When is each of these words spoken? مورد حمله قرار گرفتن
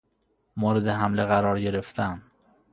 مورد 0.57 0.87
حمله 0.87 1.25
قرار 1.25 1.59
گرفتن 1.61 2.21